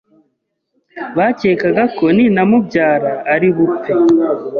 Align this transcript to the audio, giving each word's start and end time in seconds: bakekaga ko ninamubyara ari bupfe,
bakekaga 1.17 1.83
ko 1.97 2.05
ninamubyara 2.15 3.13
ari 3.33 3.47
bupfe, 3.55 3.93